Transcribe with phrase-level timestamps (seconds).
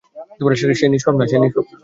[0.79, 1.25] সে নিষ্পাপ না।